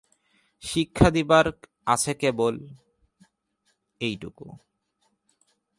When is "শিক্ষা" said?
0.63-1.07